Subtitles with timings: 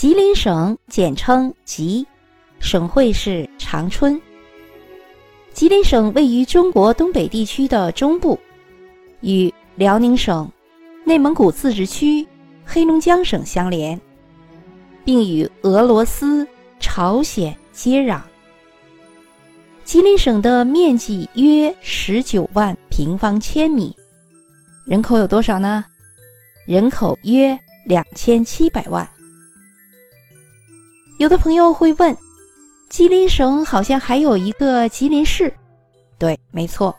[0.00, 2.06] 吉林省简称吉，
[2.58, 4.18] 省会是长春。
[5.52, 8.40] 吉林省位于中国东北地区的中部，
[9.20, 10.50] 与辽宁省、
[11.04, 12.26] 内蒙古自治区、
[12.64, 14.00] 黑龙江省相连，
[15.04, 16.48] 并与俄罗斯、
[16.78, 18.22] 朝鲜接壤。
[19.84, 23.94] 吉林省的面积约十九万平方千米，
[24.86, 25.84] 人口有多少呢？
[26.66, 27.54] 人口约
[27.84, 29.06] 两千七百万。
[31.20, 32.16] 有的朋友会问，
[32.88, 35.52] 吉林省好像还有一个吉林市，
[36.18, 36.96] 对，没错。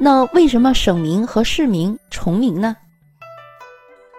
[0.00, 2.76] 那为什么省名和市名重名呢？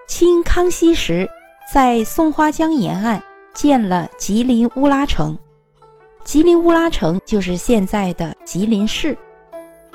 [0.07, 1.29] 清康熙时，
[1.69, 3.21] 在松花江沿岸
[3.53, 5.37] 建了吉林乌拉城，
[6.23, 9.17] 吉林乌拉城就是现在的吉林市。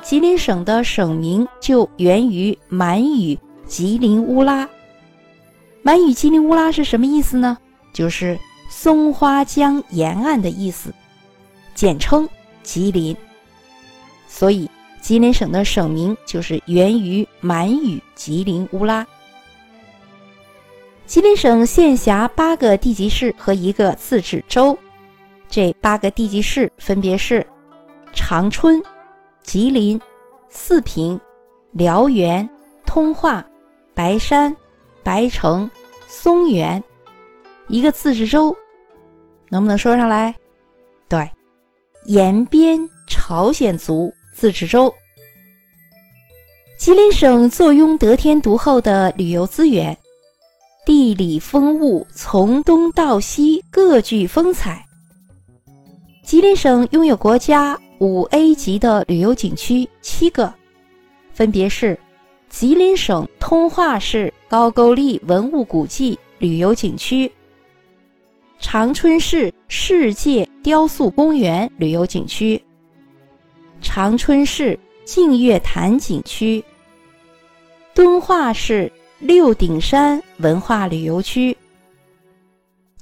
[0.02, 4.68] 吉林省的省名就源于满语“吉林乌拉”。
[5.80, 7.56] 满语“吉林乌拉”是什么意思呢？
[7.94, 8.38] 就是。
[8.68, 10.92] 松花江沿岸的意思，
[11.74, 12.28] 简称
[12.62, 13.16] 吉林。
[14.28, 19.06] 所以，吉林省的省名就是源于满语“吉林乌拉”。
[21.06, 24.78] 吉林省县辖八个地级市和一个自治州，
[25.48, 27.44] 这八个地级市分别是
[28.12, 28.82] 长春、
[29.42, 29.98] 吉林、
[30.50, 31.18] 四平、
[31.72, 32.46] 辽源、
[32.84, 33.42] 通化、
[33.94, 34.54] 白山、
[35.02, 35.68] 白城、
[36.06, 36.82] 松原。
[37.68, 38.56] 一个自治州，
[39.50, 40.34] 能不能说上来？
[41.08, 41.30] 对，
[42.06, 44.92] 延边朝鲜族自治州。
[46.78, 49.96] 吉林省坐拥得天独厚的旅游资源，
[50.86, 54.84] 地理风物从东到西各具风采。
[56.24, 60.54] 吉林省拥有国家五 A 级的旅游景区七个，
[61.32, 61.98] 分别是
[62.48, 67.30] 吉林省通化市高句丽文物古迹旅游景区。
[68.60, 72.60] 长春市世界雕塑公园旅游景区、
[73.80, 76.62] 长春市净月潭景区、
[77.94, 81.56] 敦化市六顶山文化旅游区、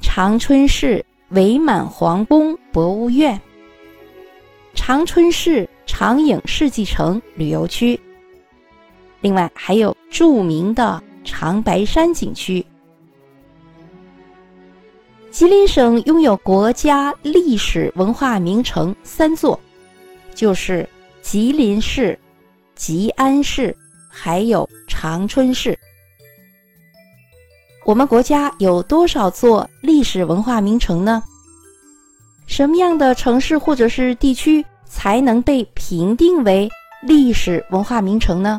[0.02, 3.40] 长春市伪满皇宫博物院、
[4.74, 7.98] 长春市长影世纪城旅游区，
[9.22, 12.64] 另外还有著名的长白山景区。
[15.36, 19.60] 吉林省拥有国家历史文化名城三座，
[20.34, 20.88] 就是
[21.20, 22.18] 吉林市、
[22.74, 23.76] 吉安市，
[24.08, 25.78] 还有长春市。
[27.84, 31.22] 我们国家有多少座历史文化名城呢？
[32.46, 36.66] 什么样的城市或者是地区才能被评定为
[37.02, 38.58] 历史文化名城呢？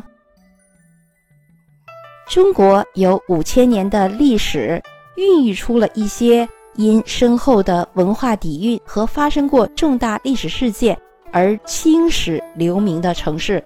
[2.28, 4.80] 中国有五千年的历史，
[5.16, 6.48] 孕育出了一些。
[6.78, 10.96] 因深厚的文化底蕴和发生过重大历史事件
[11.32, 13.62] 而青史留名的城市，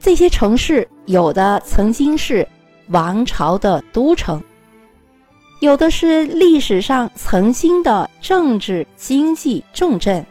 [0.00, 2.46] 这些城市有的曾经是
[2.88, 4.42] 王朝的都城，
[5.60, 10.26] 有的是历史上曾经的政治经济重镇，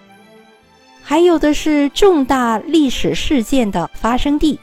[1.02, 4.60] 还有的是重大历史事件的发生地，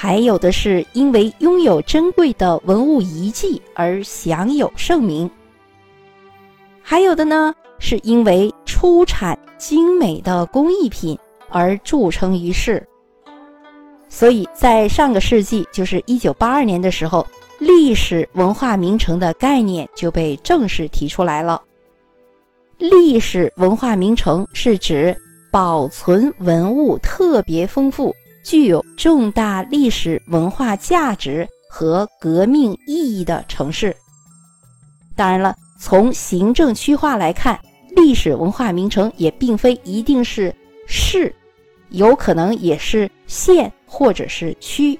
[0.00, 5.28] 还有的是因为拥有珍贵的文物遗迹而享有盛名。
[6.80, 12.86] 还有的呢，是因为出产精美的工艺品而著称于世。
[14.08, 17.26] 所以在上个世纪，就是一九八二年的时候，
[17.58, 21.60] 历史文化名城的概念就被正式提出来了。
[22.76, 25.12] 历史文化名城是指
[25.50, 28.14] 保存文物特别丰富、
[28.48, 33.94] 具有重大历史文化价值和革命意义的城市。
[35.14, 35.54] 当然了。
[35.80, 37.56] 从行政区划来看，
[37.94, 40.52] 历史文化名城也并非一定是
[40.88, 41.32] 市，
[41.90, 44.98] 有可能也是县或者是区。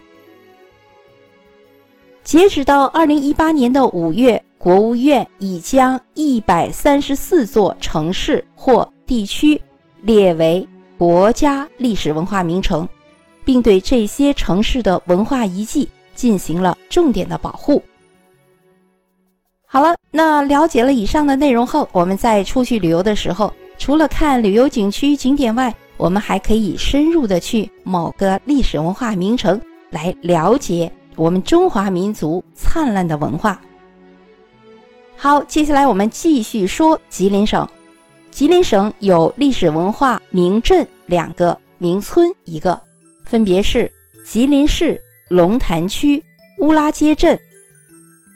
[2.23, 9.61] 截止到二零一八年的五月，国务院已将一百三十四座城市或地区
[10.03, 10.65] 列为
[10.97, 12.89] 国家历史文化名城，
[13.45, 17.83] 并对这些城市的文化遗迹进行了重点的保护。
[19.67, 33.61] 好了，那了解了以上的内容后，我们在出去旅游的时候，除了看旅游景区景点外，我们还可以深入的去某个历史文化名城，来了解我们中华民族灿烂的文化。
[35.17, 37.69] 好，接下来我们继续说吉林省。
[38.31, 42.81] 吉林省有历史文化名镇两个，名村一个，
[43.29, 43.89] 分别是
[44.25, 46.21] 吉林市龙潭区
[46.59, 47.39] 乌拉街镇、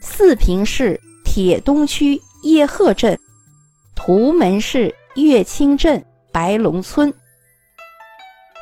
[0.01, 1.01] 四平市。
[1.25, 3.19] 铁东区叶赫镇、
[3.95, 7.11] 图门市乐清镇白龙村。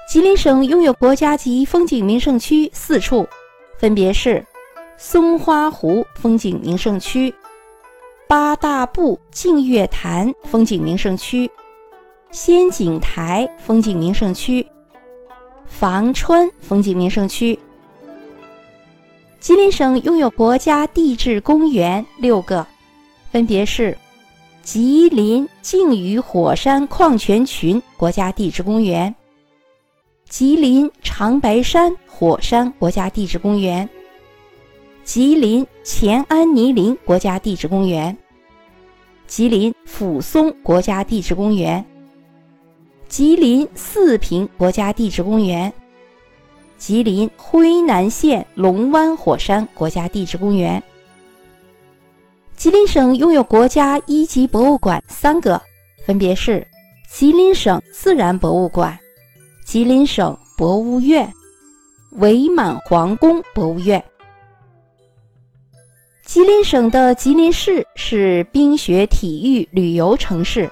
[0.09, 3.27] 吉林省拥有国家级风景名胜区四处，
[3.77, 4.47] 分别是
[4.97, 7.35] 松花湖风景名胜区、
[8.29, 11.51] 八大步净月潭风景名胜区、
[12.31, 14.65] 仙景台风景名胜区、
[15.71, 17.59] 房川风景名胜区。
[19.39, 22.67] 吉林省拥有国家地质公园六个，
[23.33, 23.97] 分别是
[24.63, 29.15] 吉林靖宇火山矿泉群国家地质公园。
[30.29, 33.89] 吉林长白山火山国家地质公园、
[35.03, 38.15] 吉林乾安泥林国家地质公园、
[39.27, 41.85] 吉林抚松国家地质公园、
[43.11, 45.71] 吉林四平国家地质公园、
[46.79, 50.81] 吉林辉南县龙湾火山国家地质公园。
[52.57, 55.61] 吉林省拥有国家一级博物馆三个，
[56.07, 56.65] 分别是
[57.11, 58.97] 吉林省自然博物馆。
[59.65, 61.29] 吉林省博物院、
[62.13, 64.03] 伪满皇宫博物院。
[66.25, 70.71] 吉林省的吉林市是冰雪体育旅游城市，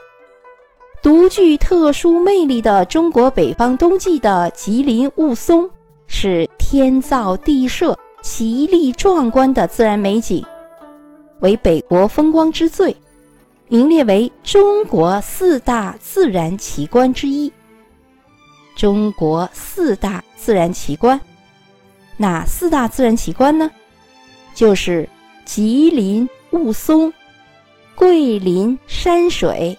[1.00, 5.68] 独具特殊魅力的中国北方冬季的吉林雾凇
[6.08, 10.44] 是天造地设、奇丽壮观的自然美景，
[11.40, 12.94] 为北国风光之最，
[13.68, 17.52] 名列为中国四大自然奇观之一。
[18.74, 21.20] 中国四大自然奇观，
[22.16, 23.70] 哪四大自然奇观呢？
[24.52, 25.08] 就是
[25.44, 27.12] 吉林雾凇、
[27.94, 29.78] 桂林山水、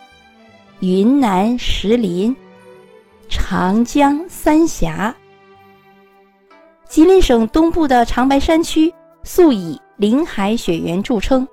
[0.82, 2.34] 云南石林、
[3.28, 5.14] 长江三峡。
[6.88, 8.94] 吉林省东部的长白山区
[9.24, 11.46] 素以林海雪原著称，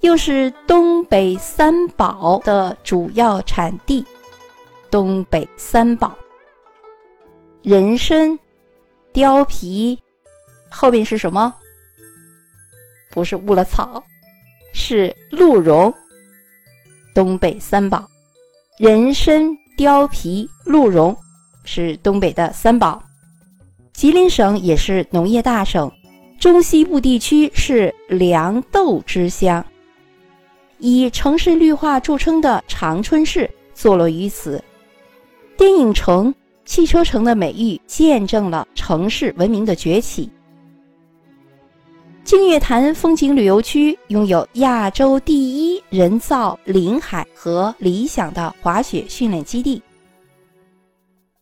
[0.00, 4.04] 又是东北三宝的主要产地。
[4.90, 6.14] 东北三宝。
[7.62, 8.38] 人参、
[9.14, 9.98] 貂皮，
[10.70, 11.54] 后面是什么？
[13.10, 14.04] 不是乌了草，
[14.74, 15.92] 是鹿茸。
[17.14, 18.06] 东北三宝，
[18.76, 21.16] 人参、貂皮、鹿茸
[21.62, 23.00] 是东北的三宝。
[23.92, 25.88] 吉林省也是农业大省，
[26.40, 29.64] 中西部地区是粮豆之乡。
[30.78, 34.62] 以城市绿化著称的长春市坐落于此，
[35.56, 36.34] 电影城。
[36.66, 40.30] 汽车城的美誉见证了城市文明的崛起。
[42.24, 45.34] 净月潭风景旅游区拥有亚洲第
[45.74, 49.80] 一人造林海和理想的滑雪训练基地。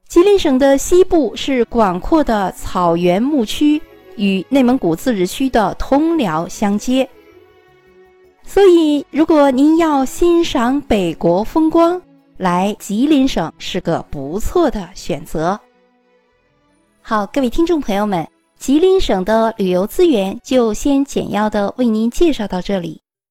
[0.08, 3.80] 吉林省的西部是广阔的草原牧区，
[4.16, 7.08] 与内蒙古自治区的通辽相接。
[8.42, 12.02] 所以，如果您要欣赏北国风光，
[12.36, 15.58] 来吉林省是个不错的选择。
[17.00, 18.28] 好，各位听众朋友们，
[18.62, 23.00] 吉林省的旅游资源就先简要的为您介绍到这里。